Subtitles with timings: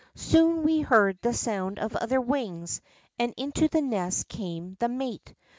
[0.15, 2.81] Soon we heard the sound of other wings
[3.19, 5.35] and into the nest came the mate.